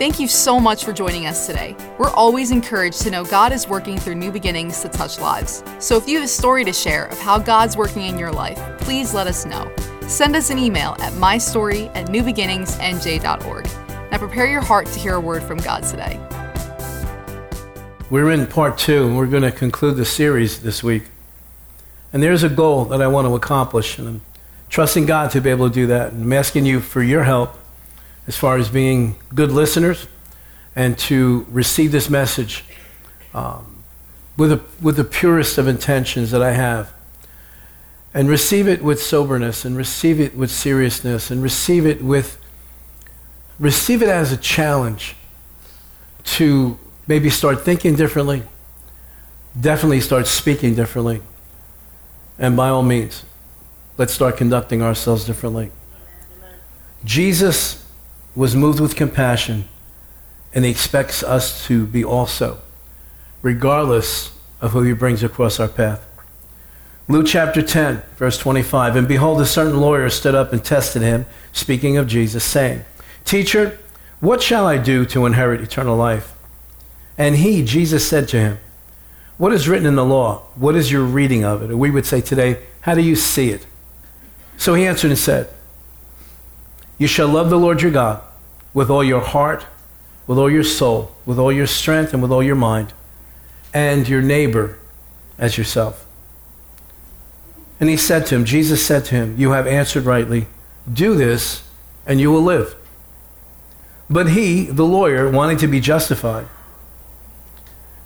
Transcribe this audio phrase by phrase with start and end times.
[0.00, 1.76] Thank you so much for joining us today.
[1.98, 5.62] We're always encouraged to know God is working through new beginnings to touch lives.
[5.78, 8.58] So if you have a story to share of how God's working in your life,
[8.80, 9.70] please let us know.
[10.08, 13.64] Send us an email at mystory at newbeginningsnj.org.
[14.10, 16.18] Now prepare your heart to hear a word from God today.
[18.08, 21.08] We're in part two, and we're going to conclude the series this week.
[22.10, 24.22] And there's a goal that I want to accomplish, and I'm
[24.70, 26.14] trusting God to be able to do that.
[26.14, 27.59] And I'm asking you for your help
[28.30, 30.06] as far as being good listeners
[30.76, 32.62] and to receive this message
[33.34, 33.82] um,
[34.36, 36.92] with, a, with the purest of intentions that I have.
[38.14, 42.38] And receive it with soberness and receive it with seriousness and receive it with
[43.58, 45.16] receive it as a challenge
[46.22, 48.44] to maybe start thinking differently,
[49.60, 51.20] definitely start speaking differently,
[52.38, 53.24] and by all means,
[53.98, 55.72] let's start conducting ourselves differently.
[57.04, 57.89] Jesus
[58.34, 59.68] was moved with compassion,
[60.54, 62.60] and he expects us to be also,
[63.42, 66.06] regardless of who he brings across our path.
[67.08, 68.94] Luke chapter 10, verse 25.
[68.94, 72.84] And behold, a certain lawyer stood up and tested him, speaking of Jesus, saying,
[73.24, 73.78] Teacher,
[74.20, 76.34] what shall I do to inherit eternal life?
[77.18, 78.58] And he, Jesus, said to him,
[79.38, 80.42] What is written in the law?
[80.54, 81.70] What is your reading of it?
[81.72, 83.66] Or we would say today, How do you see it?
[84.56, 85.48] So he answered and said,
[86.96, 88.22] You shall love the Lord your God
[88.72, 89.66] with all your heart,
[90.26, 92.92] with all your soul, with all your strength, and with all your mind,
[93.74, 94.78] and your neighbor
[95.38, 96.06] as yourself.
[97.80, 100.46] And he said to him, Jesus said to him, You have answered rightly.
[100.92, 101.62] Do this,
[102.06, 102.74] and you will live.
[104.08, 106.46] But he, the lawyer, wanting to be justified,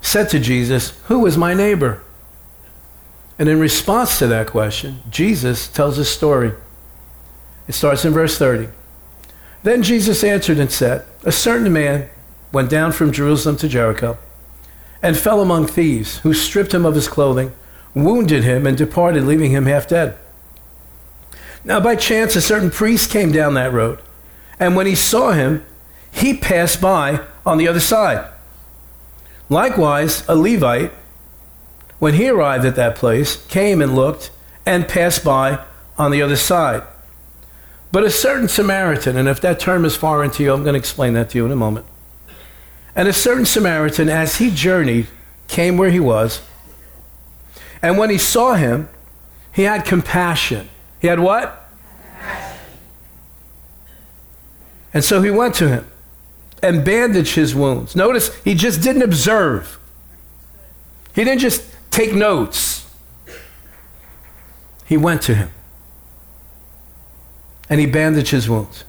[0.00, 2.02] said to Jesus, Who is my neighbor?
[3.38, 6.52] And in response to that question, Jesus tells a story.
[7.66, 8.68] It starts in verse 30.
[9.64, 12.10] Then Jesus answered and said, A certain man
[12.52, 14.18] went down from Jerusalem to Jericho
[15.02, 17.52] and fell among thieves, who stripped him of his clothing,
[17.94, 20.16] wounded him, and departed, leaving him half dead.
[21.64, 24.00] Now, by chance, a certain priest came down that road,
[24.60, 25.64] and when he saw him,
[26.12, 28.30] he passed by on the other side.
[29.48, 30.92] Likewise, a Levite,
[31.98, 34.30] when he arrived at that place, came and looked
[34.66, 35.64] and passed by
[35.96, 36.82] on the other side.
[37.94, 40.78] But a certain Samaritan, and if that term is foreign to you, I'm going to
[40.80, 41.86] explain that to you in a moment.
[42.96, 45.06] And a certain Samaritan, as he journeyed,
[45.46, 46.42] came where he was.
[47.80, 48.88] And when he saw him,
[49.52, 50.70] he had compassion.
[50.98, 51.70] He had what?
[54.92, 55.86] And so he went to him
[56.64, 57.94] and bandaged his wounds.
[57.94, 59.78] Notice he just didn't observe,
[61.14, 62.92] he didn't just take notes.
[64.84, 65.50] He went to him
[67.68, 68.84] and he bandaged his wounds.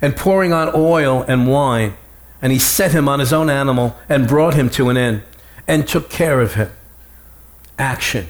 [0.00, 1.96] And pouring on oil and wine,
[2.42, 5.22] and he set him on his own animal and brought him to an inn
[5.66, 6.70] and took care of him.
[7.78, 8.28] Action.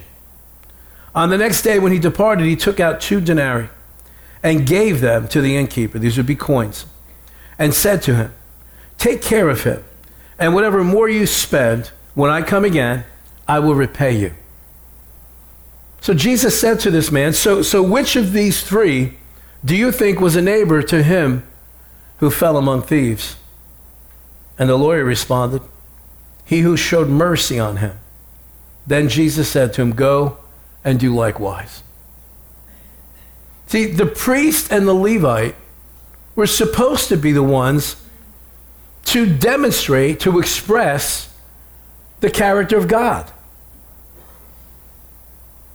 [1.13, 3.69] On the next day, when he departed, he took out two denarii
[4.43, 5.99] and gave them to the innkeeper.
[5.99, 6.85] These would be coins.
[7.59, 8.33] And said to him,
[8.97, 9.83] Take care of him,
[10.39, 13.05] and whatever more you spend, when I come again,
[13.47, 14.33] I will repay you.
[16.01, 19.16] So Jesus said to this man, So, so which of these three
[19.63, 21.43] do you think was a neighbor to him
[22.17, 23.35] who fell among thieves?
[24.57, 25.61] And the lawyer responded,
[26.45, 27.97] He who showed mercy on him.
[28.85, 30.37] Then Jesus said to him, Go
[30.83, 31.83] and do likewise.
[33.67, 35.55] See, the priest and the Levite
[36.35, 37.97] were supposed to be the ones
[39.05, 41.33] to demonstrate, to express
[42.19, 43.31] the character of God.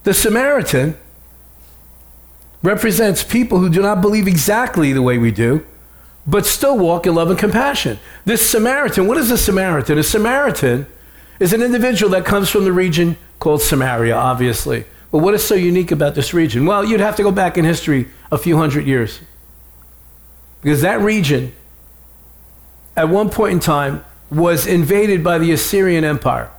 [0.04, 0.96] The Samaritan
[2.62, 5.66] represents people who do not believe exactly the way we do,
[6.26, 7.98] but still walk in love and compassion.
[8.24, 9.98] This Samaritan, what is a Samaritan?
[9.98, 10.86] A Samaritan
[11.40, 14.84] is an individual that comes from the region called Samaria, obviously.
[15.10, 16.64] But what is so unique about this region?
[16.64, 19.20] Well, you'd have to go back in history a few hundred years.
[20.62, 21.52] Because that region
[22.96, 26.50] at one point in time, was invaded by the Assyrian Empire.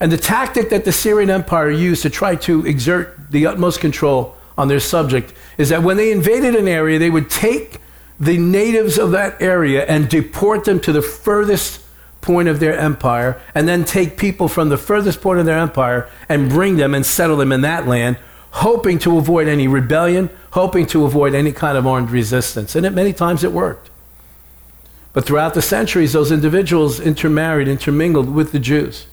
[0.00, 4.36] And the tactic that the Assyrian Empire used to try to exert the utmost control
[4.56, 7.80] on their subject is that when they invaded an area, they would take
[8.20, 11.80] the natives of that area and deport them to the furthest
[12.20, 16.08] point of their empire, and then take people from the furthest point of their empire
[16.28, 18.16] and bring them and settle them in that land,
[18.52, 22.76] hoping to avoid any rebellion, hoping to avoid any kind of armed resistance.
[22.76, 23.90] And it, many times it worked.
[25.12, 29.06] But throughout the centuries, those individuals intermarried, intermingled with the Jews.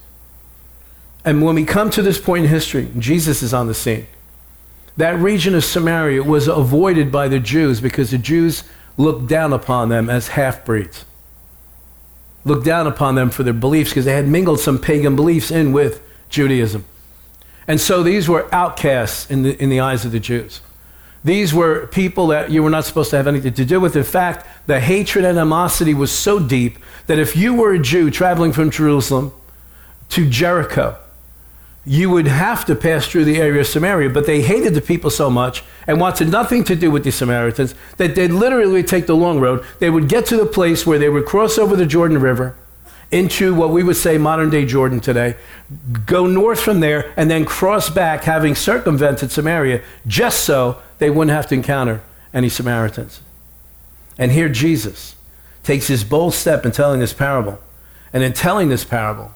[1.24, 4.06] And when we come to this point in history, Jesus is on the scene.
[4.96, 8.64] That region of Samaria was avoided by the Jews because the Jews
[8.96, 11.04] looked down upon them as half breeds.
[12.44, 15.72] looked down upon them for their beliefs because they had mingled some pagan beliefs in
[15.72, 16.84] with Judaism.
[17.68, 20.60] And so these were outcasts in the, in the eyes of the Jews.
[21.22, 23.94] These were people that you were not supposed to have anything to do with.
[23.94, 28.10] In fact, the hatred and animosity was so deep that if you were a Jew
[28.10, 29.32] traveling from Jerusalem
[30.10, 30.96] to Jericho,
[31.90, 34.10] you would have to pass through the area of Samaria.
[34.10, 37.74] But they hated the people so much and wanted nothing to do with the Samaritans
[37.96, 39.64] that they'd literally take the long road.
[39.80, 42.54] They would get to the place where they would cross over the Jordan River
[43.10, 45.34] into what we would say modern day Jordan today,
[46.06, 51.34] go north from there, and then cross back, having circumvented Samaria, just so they wouldn't
[51.34, 52.02] have to encounter
[52.32, 53.20] any Samaritans.
[54.16, 55.16] And here Jesus
[55.64, 57.58] takes his bold step in telling this parable.
[58.12, 59.32] And in telling this parable,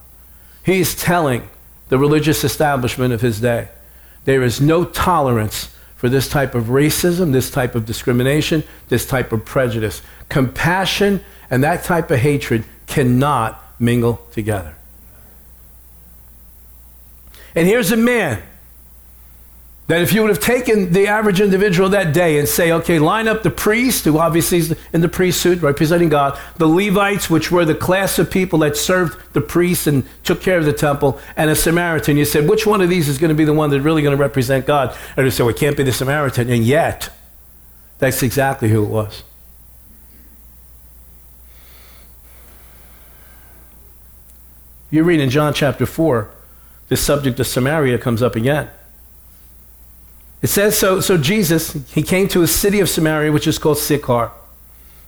[0.63, 1.49] he's telling
[1.89, 3.69] the religious establishment of his day
[4.25, 9.31] there is no tolerance for this type of racism, this type of discrimination, this type
[9.31, 10.01] of prejudice.
[10.29, 14.75] Compassion and that type of hatred cannot mingle together.
[17.53, 18.43] And here's a man
[19.87, 23.27] that if you would have taken the average individual that day and say, okay, line
[23.27, 27.65] up the priest, who obviously is in the priesthood representing God, the Levites, which were
[27.65, 31.51] the class of people that served the priests and took care of the temple, and
[31.51, 33.83] a Samaritan, you said, which one of these is going to be the one that's
[33.83, 34.97] really going to represent God?
[35.15, 36.49] And you say, well, it can't be the Samaritan.
[36.49, 37.09] And yet,
[37.99, 39.23] that's exactly who it was.
[44.89, 46.31] You read in John chapter 4,
[46.87, 48.69] the subject of Samaria comes up again.
[50.41, 53.77] It says so, so Jesus, he came to a city of Samaria, which is called
[53.77, 54.31] Sychar,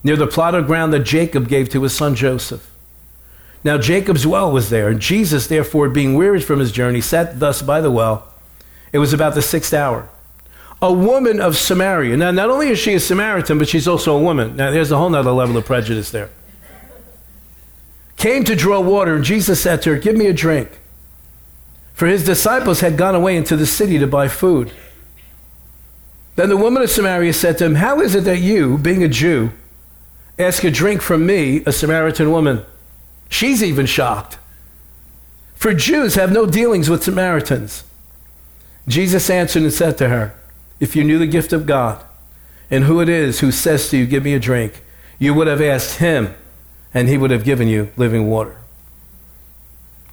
[0.03, 2.71] near the plot of ground that Jacob gave to his son Joseph.
[3.63, 7.61] Now Jacob's well was there, and Jesus, therefore, being wearied from his journey, sat thus
[7.61, 8.27] by the well.
[8.91, 10.09] It was about the sixth hour.
[10.81, 12.15] A woman of Samaria.
[12.17, 14.55] Now, not only is she a Samaritan, but she's also a woman.
[14.55, 16.29] Now, there's a whole other level of prejudice there
[18.17, 20.79] came to draw water, and Jesus said to her, Give me a drink.
[21.93, 24.71] For his disciples had gone away into the city to buy food.
[26.37, 29.07] Then the woman of Samaria said to him, How is it that you, being a
[29.07, 29.51] Jew,
[30.37, 32.63] ask a drink from me, a Samaritan woman?
[33.27, 34.37] She's even shocked.
[35.55, 37.83] For Jews have no dealings with Samaritans.
[38.87, 40.35] Jesus answered and said to her,
[40.79, 42.05] If you knew the gift of God
[42.69, 44.83] and who it is who says to you, Give me a drink,
[45.17, 46.35] you would have asked him
[46.93, 48.55] and he would have given you living water.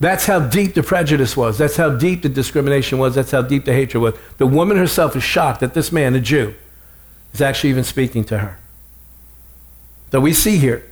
[0.05, 1.57] That's how deep the prejudice was.
[1.57, 3.15] That's how deep the discrimination was.
[3.15, 4.15] That's how deep the hatred was.
[4.37, 6.55] The woman herself is shocked that this man, a Jew,
[7.33, 8.59] is actually even speaking to her.
[10.11, 10.85] That we see here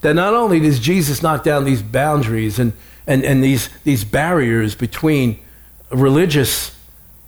[0.00, 2.72] that not only does Jesus knock down these boundaries and,
[3.06, 5.38] and, and these, these barriers between
[5.92, 6.76] religious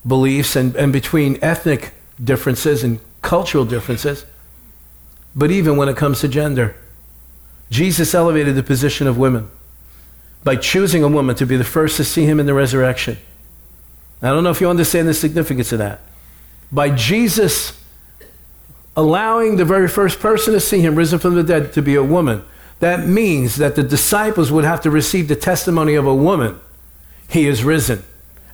[0.05, 4.27] beliefs and, and between ethnic differences and cultural differences,
[5.33, 6.75] but even when it comes to gender.
[7.71, 9.49] Jesus elevated the position of women
[10.45, 13.19] by choosing a woman to be the first to see him in the resurrection.
[14.21, 16.01] I don't know if you understand the significance of that.
[16.71, 17.81] By Jesus
[18.97, 22.05] allowing the very first person to see him risen from the dead to be a
[22.05, 22.45] woman,
[22.81, 26.59] that means that the disciples would have to receive the testimony of a woman.
[27.29, 28.05] He is risen.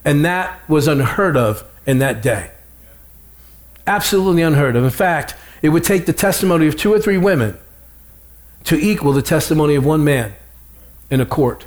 [0.05, 2.51] And that was unheard of in that day.
[3.87, 4.85] Absolutely unheard of.
[4.85, 7.59] In fact, it would take the testimony of two or three women
[8.65, 10.35] to equal the testimony of one man
[11.11, 11.65] in a court.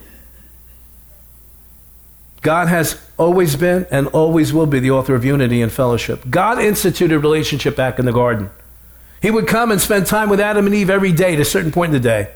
[2.41, 6.29] God has always been and always will be the author of unity and fellowship.
[6.29, 8.49] God instituted relationship back in the garden.
[9.21, 11.71] He would come and spend time with Adam and Eve every day at a certain
[11.71, 12.31] point in the day.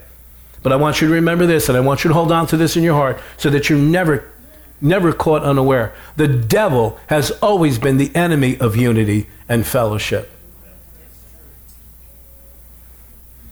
[0.62, 2.58] But I want you to remember this, and I want you to hold on to
[2.58, 4.30] this in your heart so that you're never,
[4.82, 5.94] never caught unaware.
[6.16, 10.30] The devil has always been the enemy of unity and fellowship.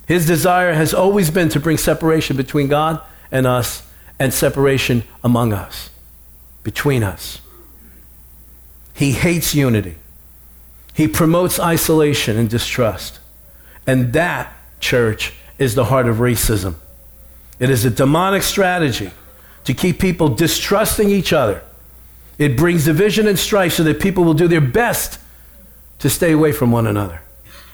[0.08, 3.88] His desire has always been to bring separation between God and us
[4.20, 5.90] and separation among us,
[6.64, 7.42] between us.
[8.94, 9.96] He hates unity.
[10.94, 13.20] He promotes isolation and distrust.
[13.86, 16.76] And that, church, is the heart of racism.
[17.60, 19.12] It is a demonic strategy
[19.66, 21.64] to keep people distrusting each other.
[22.38, 25.20] It brings division and strife so that people will do their best
[26.00, 27.22] to stay away from one another.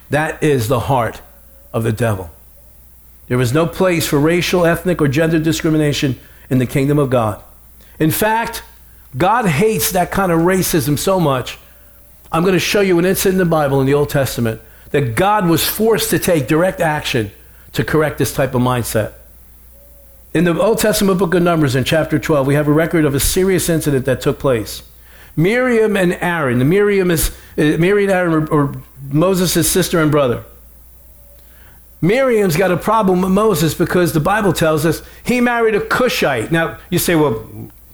[0.09, 1.21] That is the heart
[1.73, 2.29] of the devil.
[3.27, 6.19] There is no place for racial, ethnic, or gender discrimination
[6.49, 7.41] in the kingdom of God.
[7.99, 8.63] In fact,
[9.17, 11.57] God hates that kind of racism so much.
[12.31, 14.61] I'm going to show you an incident in the Bible in the Old Testament
[14.91, 17.31] that God was forced to take direct action
[17.73, 19.13] to correct this type of mindset.
[20.33, 23.15] In the Old Testament book of Numbers, in chapter 12, we have a record of
[23.15, 24.83] a serious incident that took place.
[25.35, 28.75] Miriam and Aaron, the Miriam is uh, Miriam and Aaron or
[29.11, 30.43] Moses' sister and brother
[32.01, 36.51] Miriam's got a problem with Moses because the Bible tells us he married a Cushite.
[36.51, 37.45] Now, you say, well,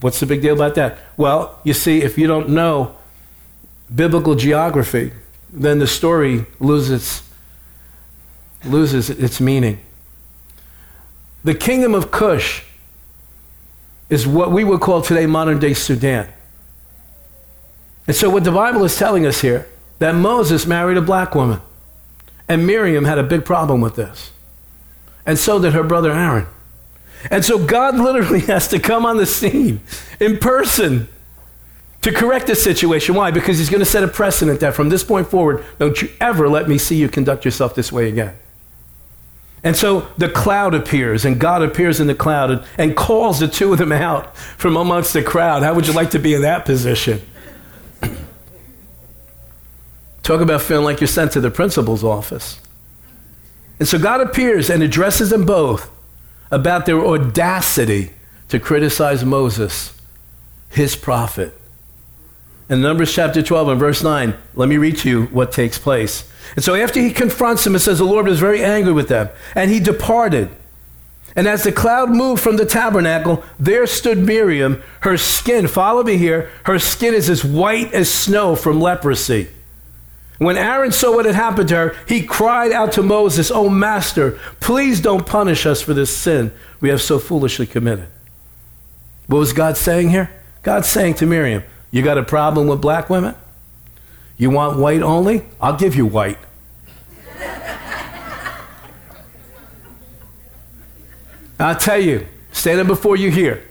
[0.02, 0.98] what's the big deal about that?
[1.18, 2.96] Well, you see, if you don't know
[3.94, 5.12] biblical geography,
[5.52, 7.24] then the story loses,
[8.64, 9.80] loses its meaning.
[11.44, 12.64] The kingdom of Cush
[14.10, 16.28] is what we would call today modern day Sudan.
[18.08, 19.68] And so, what the Bible is telling us here,
[20.00, 21.62] that Moses married a black woman.
[22.48, 24.32] And Miriam had a big problem with this.
[25.26, 26.46] And so did her brother Aaron.
[27.32, 29.82] And so God literally has to come on the scene
[30.20, 31.08] in person
[32.02, 33.16] to correct this situation.
[33.16, 33.32] Why?
[33.32, 36.48] Because he's going to set a precedent that from this point forward, don't you ever
[36.48, 38.36] let me see you conduct yourself this way again.
[39.64, 43.48] And so the cloud appears, and God appears in the cloud and, and calls the
[43.48, 45.64] two of them out from amongst the crowd.
[45.64, 47.20] How would you like to be in that position?
[50.22, 52.60] Talk about feeling like you're sent to the principal's office.
[53.80, 55.90] And so God appears and addresses them both
[56.52, 58.12] about their audacity
[58.50, 60.00] to criticize Moses,
[60.70, 61.54] his prophet.
[62.70, 66.30] In Numbers chapter 12 and verse 9, let me read to you what takes place.
[66.56, 69.30] And so after he confronts them, it says the Lord was very angry with them,
[69.54, 70.50] and he departed.
[71.36, 74.82] And as the cloud moved from the tabernacle, there stood Miriam.
[75.02, 79.50] Her skin, follow me here, her skin is as white as snow from leprosy.
[80.38, 84.38] When Aaron saw what had happened to her, he cried out to Moses, Oh, Master,
[84.60, 86.52] please don't punish us for this sin
[86.82, 88.08] we have so foolishly committed.
[89.28, 90.30] What was God saying here?
[90.62, 93.36] God's saying to Miriam, You got a problem with black women?
[94.38, 95.46] You want white only?
[95.62, 96.38] I'll give you white.
[101.58, 103.64] I'll tell you, standing before you here,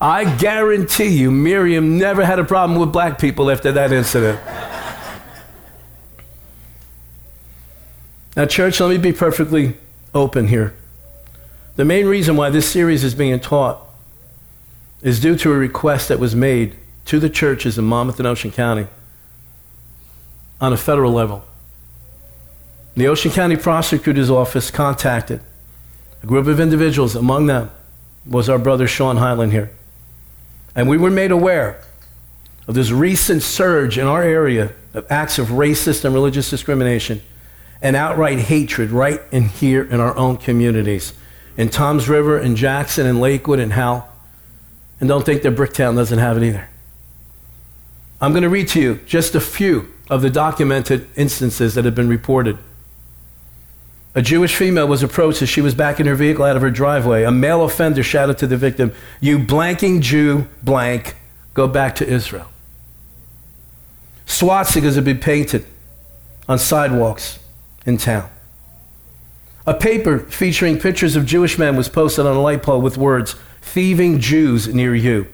[0.00, 4.40] I guarantee you Miriam never had a problem with black people after that incident.
[8.36, 9.78] Now, church, let me be perfectly
[10.14, 10.74] open here.
[11.76, 13.80] The main reason why this series is being taught
[15.00, 16.76] is due to a request that was made
[17.06, 18.88] to the churches in Monmouth and Ocean County
[20.60, 21.44] on a federal level.
[22.94, 25.40] The Ocean County Prosecutor's Office contacted
[26.22, 27.70] a group of individuals, among them
[28.26, 29.70] was our brother Sean Highland here.
[30.74, 31.82] And we were made aware
[32.68, 37.22] of this recent surge in our area of acts of racist and religious discrimination
[37.86, 41.12] and outright hatred right in here in our own communities.
[41.56, 44.08] In Toms River, in Jackson, in Lakewood, in Howell.
[44.98, 46.68] And don't think that Bricktown doesn't have it either.
[48.20, 51.94] I'm going to read to you just a few of the documented instances that have
[51.94, 52.58] been reported.
[54.16, 57.22] A Jewish female was approached as she was backing her vehicle out of her driveway.
[57.22, 61.14] A male offender shouted to the victim, You blanking Jew, blank,
[61.54, 62.48] go back to Israel.
[64.26, 65.64] Swastikas have been painted
[66.48, 67.38] on sidewalks
[67.86, 68.28] in town.
[69.66, 73.34] A paper featuring pictures of Jewish men was posted on a light pole with words,
[73.62, 75.26] Thieving Jews near you,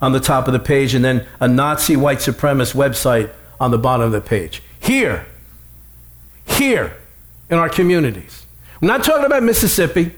[0.00, 3.78] on the top of the page, and then a Nazi white supremacist website on the
[3.78, 4.62] bottom of the page.
[4.80, 5.26] Here,
[6.46, 6.96] here
[7.48, 8.46] in our communities.
[8.80, 10.12] We're not talking about Mississippi.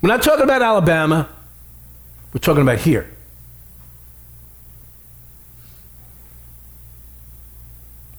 [0.00, 1.28] We're not talking about Alabama.
[2.32, 3.10] We're talking about here.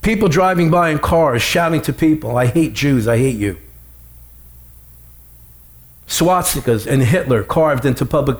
[0.02, 3.58] People driving by in cars shouting to people, I hate Jews, I hate you.
[6.08, 8.40] Swastikas and Hitler carved into public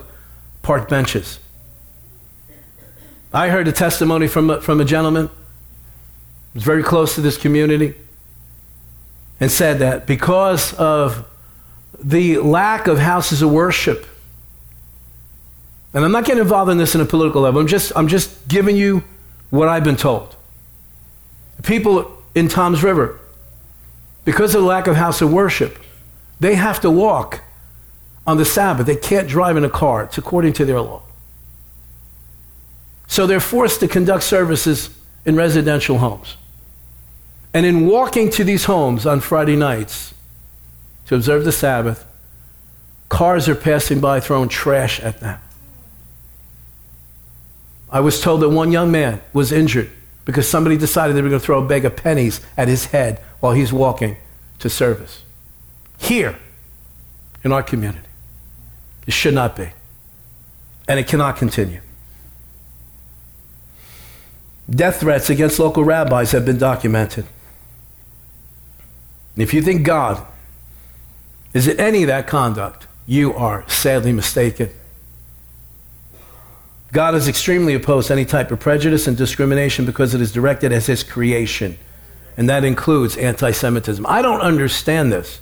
[0.62, 1.38] park benches.
[3.32, 5.32] I heard a testimony from a, from a gentleman who
[6.54, 7.94] was very close to this community
[9.38, 11.26] and said that because of
[12.02, 14.06] the lack of houses of worship,
[15.94, 18.48] and I'm not getting involved in this in a political level, I'm just, I'm just
[18.48, 19.04] giving you
[19.50, 20.36] what I've been told
[21.62, 23.18] people in Toms River,
[24.24, 25.78] because of the lack of house of worship,
[26.38, 27.40] they have to walk
[28.26, 28.86] on the Sabbath.
[28.86, 30.04] They can't drive in a car.
[30.04, 31.02] It's according to their law.
[33.06, 34.90] So they're forced to conduct services
[35.26, 36.36] in residential homes.
[37.52, 40.14] And in walking to these homes on Friday nights
[41.06, 42.06] to observe the Sabbath,
[43.08, 45.40] cars are passing by throwing trash at them.
[47.90, 49.90] I was told that one young man was injured
[50.30, 53.18] because somebody decided they were going to throw a bag of pennies at his head
[53.40, 54.16] while he's walking
[54.60, 55.24] to service.
[55.98, 56.38] Here,
[57.42, 58.06] in our community.
[59.06, 59.70] It should not be.
[60.86, 61.80] And it cannot continue.
[64.68, 67.26] Death threats against local rabbis have been documented.
[69.36, 70.24] If you think God
[71.52, 74.70] is in any of that conduct, you are sadly mistaken.
[76.92, 80.72] God is extremely opposed to any type of prejudice and discrimination because it is directed
[80.72, 81.78] as his creation.
[82.36, 84.04] And that includes anti Semitism.
[84.08, 85.40] I don't understand this.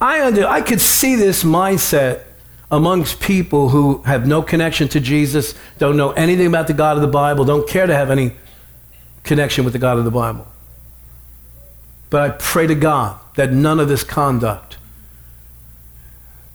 [0.00, 2.22] I, under, I could see this mindset
[2.70, 7.02] amongst people who have no connection to Jesus, don't know anything about the God of
[7.02, 8.32] the Bible, don't care to have any
[9.24, 10.46] connection with the God of the Bible.
[12.10, 14.76] But I pray to God that none of this conduct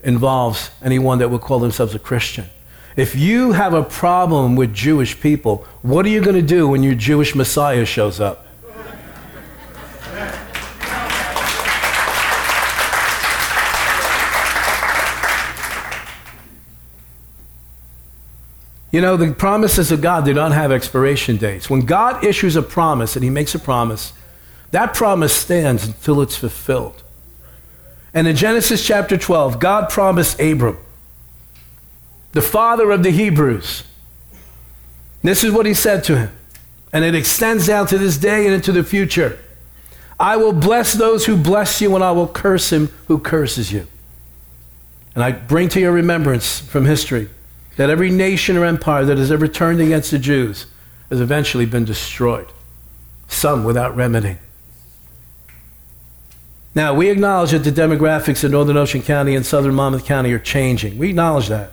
[0.03, 2.49] involves anyone that would call themselves a Christian.
[2.97, 6.81] If you have a problem with Jewish people, what are you going to do when
[6.81, 8.47] your Jewish Messiah shows up?
[18.91, 21.69] You know, the promises of God do not have expiration dates.
[21.69, 24.13] When God issues a promise and he makes a promise,
[24.71, 27.03] that promise stands until it's fulfilled.
[28.11, 30.79] And in Genesis chapter 12, God promised Abram,
[32.37, 33.81] the father of the Hebrews,
[35.23, 36.29] this is what he said to him.
[36.93, 39.39] And it extends down to this day and into the future.
[40.19, 43.87] I will bless those who bless you, and I will curse him who curses you.
[45.15, 47.27] And I bring to your remembrance from history
[47.75, 50.67] that every nation or empire that has ever turned against the Jews
[51.09, 52.49] has eventually been destroyed,
[53.27, 54.37] some without remedy.
[56.75, 60.37] Now, we acknowledge that the demographics in Northern Ocean County and Southern Monmouth County are
[60.37, 60.99] changing.
[60.99, 61.71] We acknowledge that.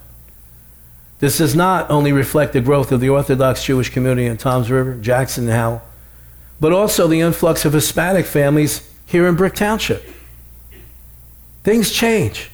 [1.20, 4.94] This does not only reflect the growth of the Orthodox Jewish community in Toms River,
[4.94, 5.82] Jackson, and Howell,
[6.60, 10.04] but also the influx of Hispanic families here in Brick Township.
[11.62, 12.50] Things change.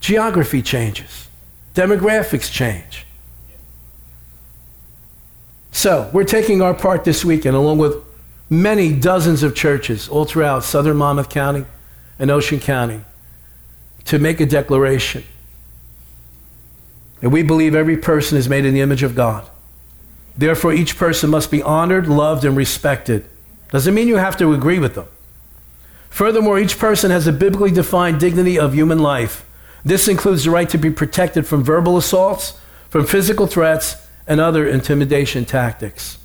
[0.00, 1.28] Geography changes.
[1.74, 3.06] Demographics change.
[5.70, 7.96] So, we're taking our part this weekend, along with
[8.50, 11.64] many dozens of churches all throughout southern Monmouth County
[12.18, 13.00] and Ocean County,
[14.04, 15.24] to make a declaration.
[17.22, 19.48] And we believe every person is made in the image of God.
[20.36, 23.24] Therefore, each person must be honored, loved, and respected.
[23.70, 25.06] Doesn't mean you have to agree with them.
[26.10, 29.46] Furthermore, each person has a biblically defined dignity of human life
[29.84, 32.58] this includes the right to be protected from verbal assaults,
[32.88, 36.18] from physical threats, and other intimidation tactics.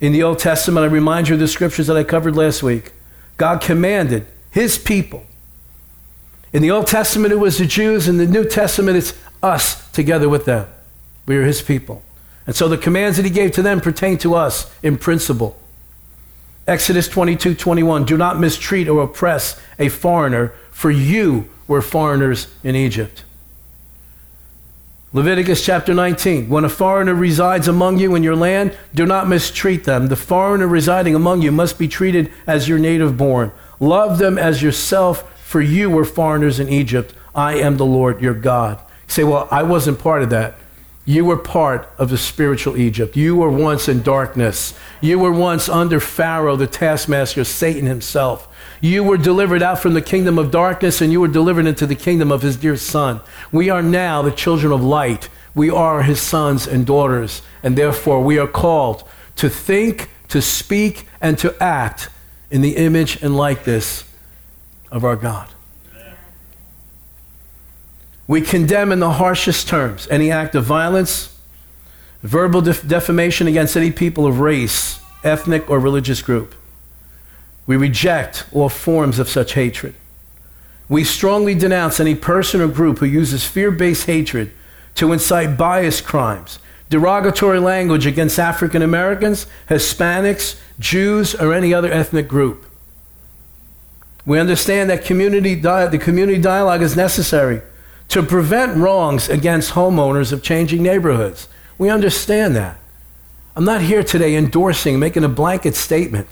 [0.00, 2.92] In the Old Testament, I remind you of the scriptures that I covered last week.
[3.36, 5.24] God commanded his people.
[6.52, 8.08] In the Old Testament, it was the Jews.
[8.08, 10.68] In the New Testament, it's us together with them.
[11.26, 12.02] We are his people.
[12.46, 15.58] And so the commands that he gave to them pertain to us in principle.
[16.66, 18.04] Exodus 22 21.
[18.04, 23.24] Do not mistreat or oppress a foreigner, for you were foreigners in Egypt.
[25.14, 26.48] Leviticus chapter 19.
[26.48, 30.06] When a foreigner resides among you in your land, do not mistreat them.
[30.06, 33.52] The foreigner residing among you must be treated as your native born.
[33.78, 37.12] Love them as yourself, for you were foreigners in Egypt.
[37.34, 38.80] I am the Lord your God.
[39.12, 40.54] Say, well, I wasn't part of that.
[41.04, 43.14] You were part of the spiritual Egypt.
[43.14, 44.72] You were once in darkness.
[45.02, 48.48] You were once under Pharaoh, the taskmaster, Satan himself.
[48.80, 51.94] You were delivered out from the kingdom of darkness and you were delivered into the
[51.94, 53.20] kingdom of his dear son.
[53.52, 55.28] We are now the children of light.
[55.54, 61.06] We are his sons and daughters, and therefore we are called to think, to speak,
[61.20, 62.08] and to act
[62.50, 64.04] in the image and likeness
[64.90, 65.51] of our God.
[68.26, 71.36] We condemn in the harshest terms any act of violence,
[72.22, 76.54] verbal def- defamation against any people of race, ethnic, or religious group.
[77.66, 79.94] We reject all forms of such hatred.
[80.88, 84.52] We strongly denounce any person or group who uses fear based hatred
[84.96, 86.58] to incite bias crimes,
[86.90, 92.66] derogatory language against African Americans, Hispanics, Jews, or any other ethnic group.
[94.26, 97.62] We understand that community di- the community dialogue is necessary
[98.12, 101.48] to prevent wrongs against homeowners of changing neighborhoods.
[101.78, 102.78] We understand that.
[103.56, 106.28] I'm not here today endorsing, making a blanket statement.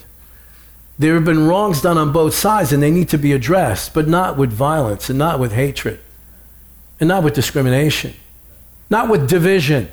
[0.98, 4.06] There have been wrongs done on both sides and they need to be addressed, but
[4.06, 6.00] not with violence and not with hatred
[7.00, 8.12] and not with discrimination,
[8.90, 9.90] not with division.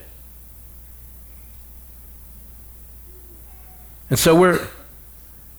[4.10, 4.68] And so we're,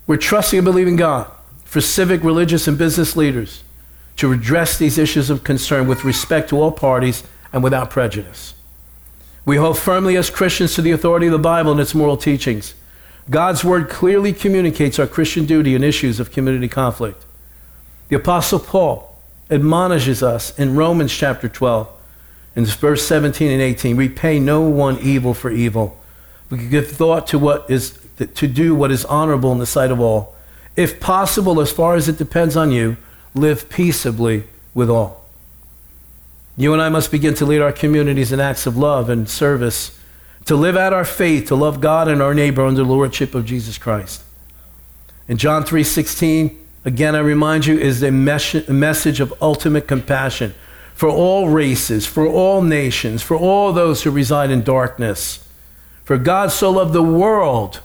[0.07, 1.31] we're trusting and believing God
[1.65, 3.63] for civic, religious, and business leaders
[4.19, 8.55] to address these issues of concern with respect to all parties and without prejudice.
[9.45, 12.75] We hold firmly as Christians to the authority of the Bible and its moral teachings.
[13.31, 17.25] God's word clearly communicates our Christian duty in issues of community conflict.
[18.09, 19.17] The Apostle Paul
[19.51, 21.89] admonishes us in Romans chapter 12,
[22.57, 25.99] in verse 17 and 18 repay no one evil for evil.
[26.51, 27.99] We give thought to what is
[28.35, 30.35] to do what is honorable in the sight of all.
[30.75, 32.97] If possible, as far as it depends on you,
[33.39, 35.25] live peaceably with all.
[36.57, 39.99] You and I must begin to lead our communities in acts of love and service
[40.49, 43.45] to live out our faith, to love God and our neighbor under the lordship of
[43.45, 44.23] Jesus Christ.
[45.29, 50.55] In John 3:16, again, I remind you, is a mes- message of ultimate compassion
[50.95, 55.41] for all races, for all nations, for all those who reside in darkness.
[56.03, 57.81] For God so loved the world,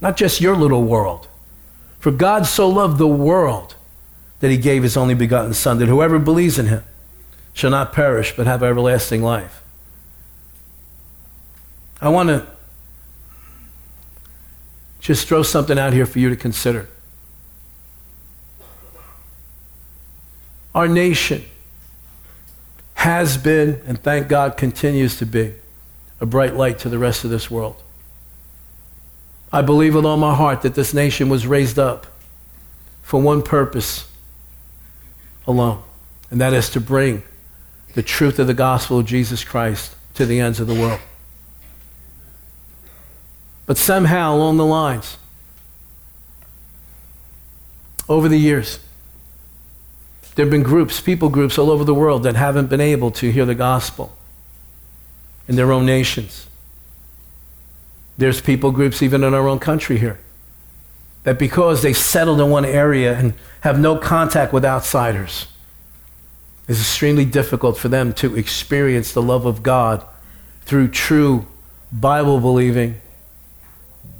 [0.00, 1.28] not just your little world.
[2.00, 3.74] For God so loved the world
[4.44, 6.84] that he gave his only begotten Son, that whoever believes in him
[7.54, 9.62] shall not perish but have everlasting life.
[11.98, 12.46] I want to
[15.00, 16.90] just throw something out here for you to consider.
[20.74, 21.42] Our nation
[22.96, 25.54] has been, and thank God continues to be,
[26.20, 27.82] a bright light to the rest of this world.
[29.50, 32.08] I believe with all my heart that this nation was raised up
[33.00, 34.06] for one purpose
[35.46, 35.82] alone,
[36.30, 37.22] and that is to bring
[37.94, 41.00] the truth of the gospel of Jesus Christ to the ends of the world.
[43.66, 45.16] But somehow along the lines,
[48.08, 48.78] over the years,
[50.34, 53.30] there have been groups, people groups all over the world that haven't been able to
[53.30, 54.14] hear the gospel
[55.48, 56.46] in their own nations.
[58.18, 60.18] There's people groups even in our own country here
[61.24, 65.46] that because they've settled in one area and have no contact with outsiders,
[66.68, 70.04] it's extremely difficult for them to experience the love of God
[70.62, 71.46] through true
[71.92, 73.00] Bible believing,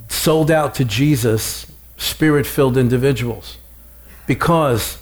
[0.09, 3.57] sold out to Jesus, spirit filled individuals
[4.27, 5.01] because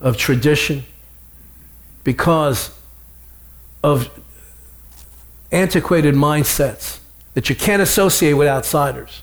[0.00, 0.84] of tradition,
[2.02, 2.70] because
[3.82, 4.10] of
[5.52, 6.98] antiquated mindsets
[7.34, 9.22] that you can't associate with outsiders.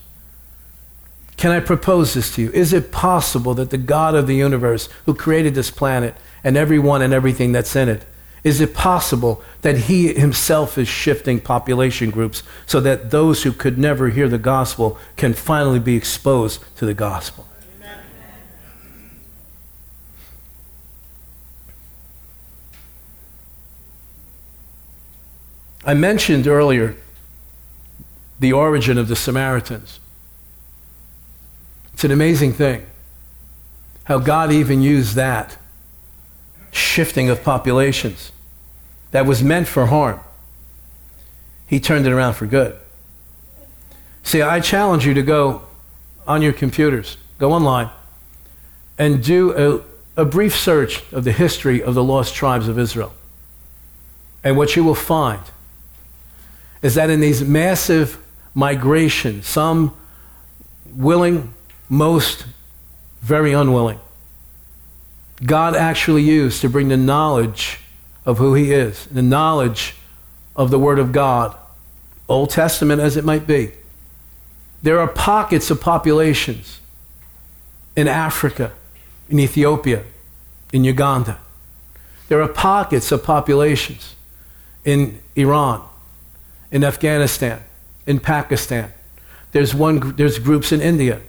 [1.41, 2.51] Can I propose this to you?
[2.51, 7.01] Is it possible that the God of the universe, who created this planet and everyone
[7.01, 8.05] and everything that's in it,
[8.43, 13.79] is it possible that he himself is shifting population groups so that those who could
[13.79, 17.47] never hear the gospel can finally be exposed to the gospel?
[25.83, 26.97] I mentioned earlier
[28.39, 30.00] the origin of the Samaritans.
[32.01, 32.83] It's an amazing thing
[34.05, 35.57] how God even used that
[36.71, 38.31] shifting of populations
[39.11, 40.19] that was meant for harm.
[41.67, 42.75] He turned it around for good.
[44.23, 45.61] See, I challenge you to go
[46.25, 47.91] on your computers, go online,
[48.97, 49.85] and do
[50.17, 53.13] a, a brief search of the history of the lost tribes of Israel.
[54.43, 55.43] And what you will find
[56.81, 58.17] is that in these massive
[58.55, 59.95] migrations, some
[60.95, 61.53] willing,
[61.91, 62.45] most
[63.21, 63.99] very unwilling,
[65.45, 67.81] God actually used to bring the knowledge
[68.25, 69.95] of who He is, the knowledge
[70.55, 71.55] of the Word of God,
[72.29, 73.71] Old Testament as it might be.
[74.81, 76.79] There are pockets of populations
[77.97, 78.71] in Africa,
[79.29, 80.05] in Ethiopia,
[80.71, 81.39] in Uganda.
[82.29, 84.15] There are pockets of populations
[84.85, 85.83] in Iran,
[86.71, 87.61] in Afghanistan,
[88.07, 88.93] in Pakistan.
[89.51, 91.19] There's, one, there's groups in India.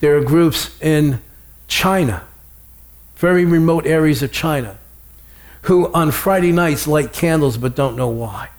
[0.00, 1.20] There are groups in
[1.66, 2.24] China,
[3.16, 4.78] very remote areas of China,
[5.62, 8.50] who on Friday nights light candles but don't know why.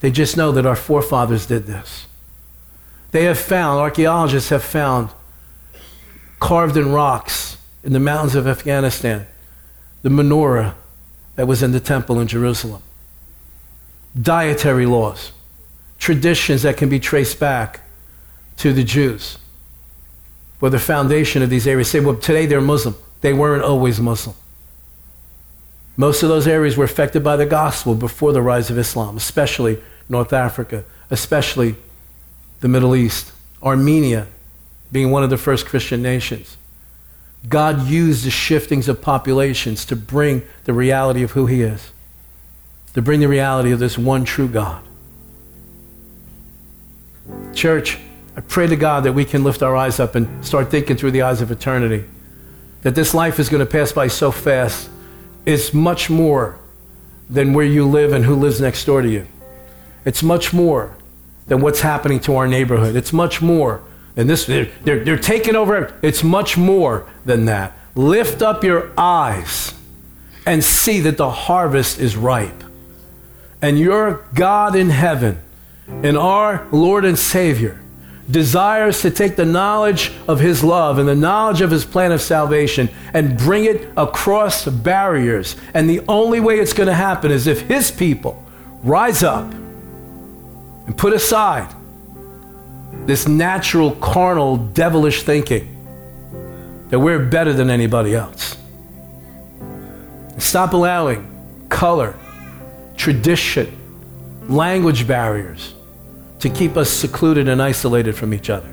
[0.00, 2.06] They just know that our forefathers did this.
[3.12, 5.10] They have found, archaeologists have found,
[6.40, 9.26] carved in rocks in the mountains of Afghanistan,
[10.02, 10.74] the menorah
[11.36, 12.82] that was in the temple in Jerusalem
[14.20, 15.32] dietary laws,
[15.98, 17.80] traditions that can be traced back
[18.56, 19.38] to the Jews.
[20.60, 21.90] Were the foundation of these areas.
[21.90, 22.96] Say, well, today they're Muslim.
[23.20, 24.36] They weren't always Muslim.
[25.96, 29.78] Most of those areas were affected by the gospel before the rise of Islam, especially
[30.08, 31.76] North Africa, especially
[32.60, 34.28] the Middle East, Armenia
[34.92, 36.56] being one of the first Christian nations.
[37.48, 41.90] God used the shiftings of populations to bring the reality of who He is
[42.96, 44.82] to bring the reality of this one true God.
[47.52, 47.98] Church,
[48.36, 51.12] I pray to God that we can lift our eyes up and start thinking through
[51.12, 52.04] the eyes of eternity.
[52.82, 54.90] That this life is going to pass by so fast.
[55.46, 56.58] It's much more
[57.30, 59.26] than where you live and who lives next door to you.
[60.04, 60.94] It's much more
[61.46, 62.94] than what's happening to our neighborhood.
[62.94, 63.82] It's much more
[64.14, 64.44] than this.
[64.44, 65.94] They're, they're, they're taking over.
[66.02, 67.76] It's much more than that.
[67.94, 69.72] Lift up your eyes
[70.44, 72.62] and see that the harvest is ripe
[73.62, 75.40] and your God in heaven
[75.88, 77.80] and our Lord and Savior
[78.30, 82.20] desires to take the knowledge of his love and the knowledge of his plan of
[82.20, 85.56] salvation and bring it across barriers.
[85.74, 88.42] And the only way it's going to happen is if his people
[88.82, 91.72] rise up and put aside
[93.06, 95.72] this natural, carnal, devilish thinking
[96.88, 98.56] that we're better than anybody else.
[100.38, 102.16] Stop allowing color,
[102.96, 103.72] tradition,
[104.48, 105.75] language barriers
[106.40, 108.72] to keep us secluded and isolated from each other.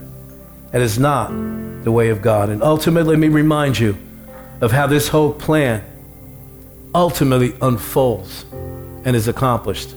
[0.71, 1.30] That is not
[1.84, 2.49] the way of God.
[2.49, 3.97] And ultimately, let me remind you
[4.62, 5.84] of how this whole plan
[6.95, 8.45] ultimately unfolds
[9.06, 9.93] and is accomplished.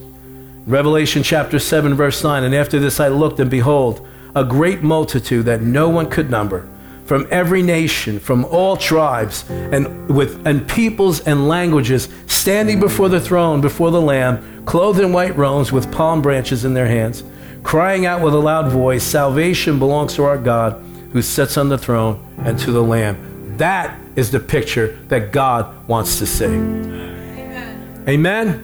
[0.65, 5.45] Revelation chapter 7, verse 9 And after this I looked, and behold, a great multitude
[5.45, 6.67] that no one could number
[7.05, 13.21] from every nation, from all tribes, and with and peoples and languages, standing before the
[13.21, 17.23] throne, before the Lamb, clothed in white robes, with palm branches in their hands,
[17.67, 21.77] crying out with a loud voice, "Salvation belongs to our God, who sits on the
[21.77, 23.17] throne, and to the Lamb."
[23.57, 26.45] That is the picture that God wants to see.
[26.45, 28.05] Amen.
[28.07, 28.63] Amen?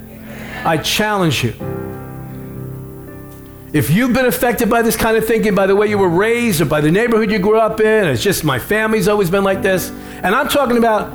[0.63, 1.53] I challenge you
[3.73, 6.61] if you've been affected by this kind of thinking, by the way you were raised
[6.61, 9.63] or by the neighborhood you grew up in, it's just my family's always been like
[9.63, 9.91] this.
[10.21, 11.11] And I'm talking about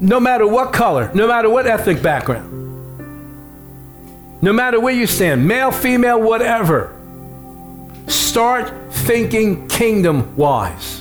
[0.00, 2.50] no matter what color, no matter what ethnic background,
[4.42, 6.92] no matter where you stand, male, female, whatever,
[8.08, 11.00] start thinking kingdom wise.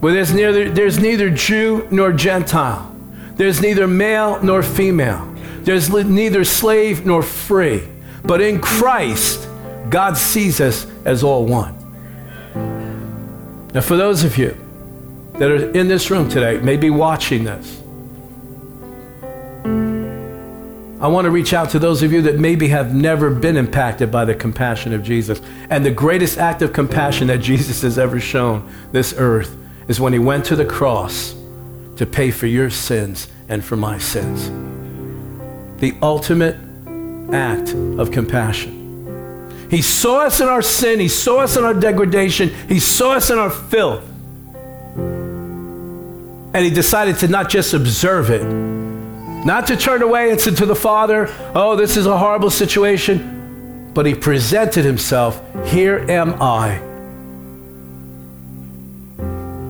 [0.00, 2.94] Where there's neither, there's neither Jew nor Gentile,
[3.34, 7.82] there's neither male nor female, there's neither slave nor free.
[8.24, 9.48] But in Christ,
[9.90, 11.78] God sees us as all one.
[13.74, 14.56] Now, for those of you
[15.34, 17.81] that are in this room today, maybe watching this,
[21.02, 24.12] I want to reach out to those of you that maybe have never been impacted
[24.12, 25.40] by the compassion of Jesus.
[25.68, 29.56] And the greatest act of compassion that Jesus has ever shown this earth
[29.88, 31.34] is when he went to the cross
[31.96, 34.48] to pay for your sins and for my sins.
[35.80, 36.56] The ultimate
[37.34, 38.78] act of compassion.
[39.72, 43.28] He saw us in our sin, He saw us in our degradation, He saw us
[43.28, 44.08] in our filth.
[46.54, 48.42] And He decided to not just observe it,
[49.44, 53.90] not to turn away and say to the Father, Oh, this is a horrible situation,
[53.94, 56.74] but He presented Himself, Here am I.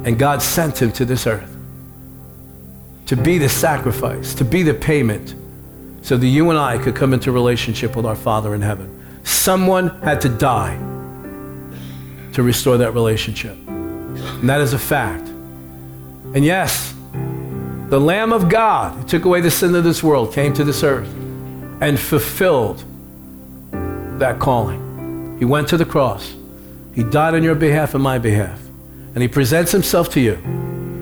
[0.05, 1.57] And God sent Him to this earth
[3.07, 5.35] to be the sacrifice, to be the payment
[6.03, 9.21] so that you and I could come into relationship with our Father in heaven.
[9.25, 10.77] Someone had to die
[12.33, 13.57] to restore that relationship.
[13.69, 15.29] And that is a fact.
[15.29, 16.95] And yes,
[17.93, 20.83] the Lamb of God who took away the sin of this world came to this
[20.83, 21.13] earth
[21.83, 22.83] and fulfilled
[24.19, 25.37] that calling.
[25.39, 26.35] He went to the cross.
[26.95, 28.59] He died on your behalf and my behalf.
[29.15, 30.37] And he presents himself to you.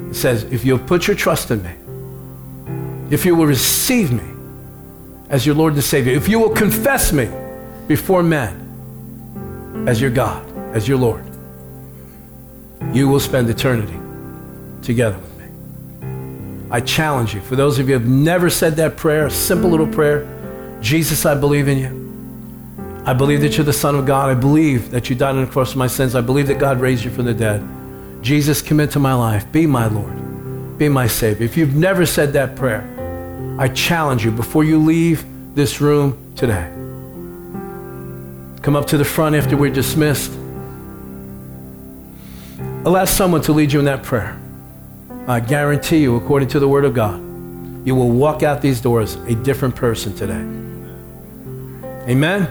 [0.08, 4.28] He says, if you'll put your trust in me, if you will receive me,
[5.28, 7.30] as your Lord and Savior, if you will confess me
[7.86, 11.24] before men as your God, as your Lord,
[12.92, 13.96] you will spend eternity
[14.82, 15.20] together.
[16.70, 19.70] I challenge you, for those of you who have never said that prayer, a simple
[19.70, 20.26] little prayer
[20.80, 22.00] Jesus, I believe in you.
[23.04, 24.30] I believe that you're the Son of God.
[24.30, 26.14] I believe that you died on the cross for my sins.
[26.14, 27.62] I believe that God raised you from the dead.
[28.22, 29.50] Jesus, come into my life.
[29.52, 30.78] Be my Lord.
[30.78, 31.44] Be my Savior.
[31.44, 32.86] If you've never said that prayer,
[33.58, 36.70] I challenge you before you leave this room today.
[38.62, 40.32] Come up to the front after we're dismissed.
[42.84, 44.39] Allow someone to lead you in that prayer.
[45.26, 47.20] I guarantee you, according to the Word of God,
[47.86, 50.44] you will walk out these doors a different person today.
[52.10, 52.48] Amen.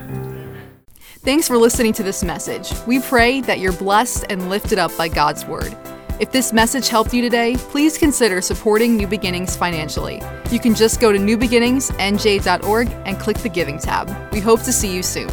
[1.21, 2.71] Thanks for listening to this message.
[2.88, 5.75] We pray that you're blessed and lifted up by God's Word.
[6.19, 10.21] If this message helped you today, please consider supporting New Beginnings financially.
[10.51, 14.34] You can just go to newbeginningsnj.org and click the Giving tab.
[14.34, 15.29] We hope to see you soon.